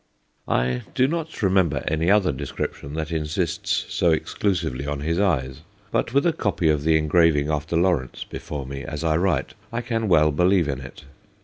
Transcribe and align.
.'I 0.47 0.81
do 0.95 1.07
not 1.07 1.43
remember 1.43 1.83
any 1.87 2.09
other 2.09 2.31
description 2.31 2.95
that 2.95 3.11
insists 3.11 3.85
so 3.87 4.09
exclusively 4.09 4.87
on 4.87 5.01
his 5.01 5.19
eyes, 5.19 5.61
but 5.91 6.11
with 6.11 6.25
a 6.25 6.33
copy 6.33 6.69
of 6.69 6.81
the 6.81 6.97
engraving 6.97 7.51
after 7.51 7.77
Lawrence 7.77 8.23
before 8.23 8.65
me 8.65 8.83
as 8.83 9.03
I 9.03 9.15
write 9.17 9.53
I 9.71 9.81
can 9.81 10.07
well 10.07 10.31
believe 10.31 10.67
in 10.67 10.79
it. 10.81 11.03